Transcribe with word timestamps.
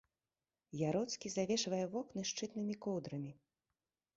Яроцкі 0.89 1.27
завешвае 1.33 1.81
вокны 1.97 2.21
шчытнымі 2.31 2.75
коўдрамі. 2.87 3.31